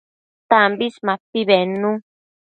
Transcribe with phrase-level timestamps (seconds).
[0.49, 1.91] Tambis mapi bednu